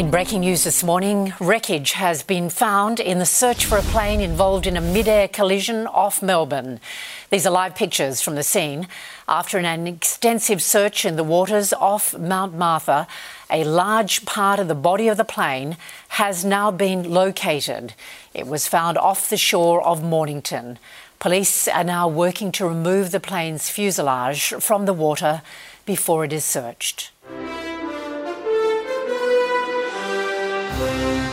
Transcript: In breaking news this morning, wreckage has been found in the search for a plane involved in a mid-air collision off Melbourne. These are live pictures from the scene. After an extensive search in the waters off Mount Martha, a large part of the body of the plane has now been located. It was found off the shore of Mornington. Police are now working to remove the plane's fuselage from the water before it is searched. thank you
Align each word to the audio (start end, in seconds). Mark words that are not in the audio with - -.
In 0.00 0.10
breaking 0.10 0.40
news 0.40 0.64
this 0.64 0.82
morning, 0.82 1.34
wreckage 1.38 1.92
has 1.92 2.22
been 2.22 2.48
found 2.48 3.00
in 3.00 3.18
the 3.18 3.26
search 3.26 3.66
for 3.66 3.76
a 3.76 3.82
plane 3.82 4.22
involved 4.22 4.66
in 4.66 4.78
a 4.78 4.80
mid-air 4.80 5.28
collision 5.28 5.86
off 5.86 6.22
Melbourne. 6.22 6.80
These 7.28 7.46
are 7.46 7.50
live 7.50 7.74
pictures 7.74 8.22
from 8.22 8.34
the 8.34 8.42
scene. 8.42 8.88
After 9.28 9.58
an 9.58 9.86
extensive 9.86 10.62
search 10.62 11.04
in 11.04 11.16
the 11.16 11.22
waters 11.22 11.74
off 11.74 12.16
Mount 12.16 12.54
Martha, 12.54 13.06
a 13.50 13.62
large 13.62 14.24
part 14.24 14.58
of 14.58 14.68
the 14.68 14.74
body 14.74 15.06
of 15.06 15.18
the 15.18 15.22
plane 15.22 15.76
has 16.08 16.46
now 16.46 16.70
been 16.70 17.10
located. 17.10 17.92
It 18.32 18.46
was 18.46 18.66
found 18.66 18.96
off 18.96 19.28
the 19.28 19.36
shore 19.36 19.82
of 19.82 20.02
Mornington. 20.02 20.78
Police 21.18 21.68
are 21.68 21.84
now 21.84 22.08
working 22.08 22.52
to 22.52 22.66
remove 22.66 23.10
the 23.10 23.20
plane's 23.20 23.68
fuselage 23.68 24.54
from 24.60 24.86
the 24.86 24.94
water 24.94 25.42
before 25.84 26.24
it 26.24 26.32
is 26.32 26.46
searched. 26.46 27.10
thank 30.80 31.24
you 31.24 31.29